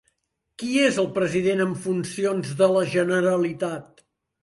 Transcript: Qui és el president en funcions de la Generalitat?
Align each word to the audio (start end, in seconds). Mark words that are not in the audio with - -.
Qui 0.61 0.69
és 0.85 0.97
el 1.03 1.09
president 1.19 1.63
en 1.67 1.77
funcions 1.85 2.59
de 2.65 2.73
la 2.75 2.85
Generalitat? 2.97 4.07